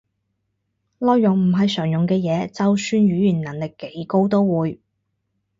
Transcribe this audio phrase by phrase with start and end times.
[0.97, 4.79] 內容唔係常用嘅嘢，就算語言能力幾高都會